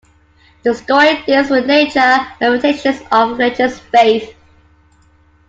[0.63, 4.35] The story deals with the nature and limitations of religious faith.